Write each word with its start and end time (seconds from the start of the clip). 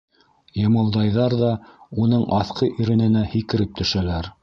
Йымылдайҙар 0.61 1.35
ҙа 1.43 1.51
уның 2.07 2.25
аҫҡы 2.41 2.73
ирененә 2.83 3.27
һикереп 3.37 3.81
төшәләр. 3.83 4.37